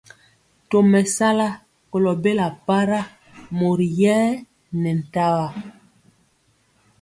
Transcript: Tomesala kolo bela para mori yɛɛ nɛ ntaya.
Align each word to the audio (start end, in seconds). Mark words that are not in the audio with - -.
Tomesala 0.69 1.47
kolo 1.91 2.11
bela 2.23 2.47
para 2.67 2.99
mori 3.57 3.87
yɛɛ 4.01 4.27
nɛ 4.81 4.89
ntaya. 4.99 5.47